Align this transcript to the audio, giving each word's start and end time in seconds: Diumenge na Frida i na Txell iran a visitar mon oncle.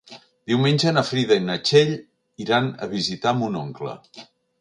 Diumenge 0.51 0.93
na 0.97 1.03
Frida 1.09 1.37
i 1.41 1.43
na 1.49 1.57
Txell 1.67 1.91
iran 2.45 2.71
a 2.87 2.91
visitar 2.95 3.35
mon 3.43 3.59
oncle. 3.61 3.95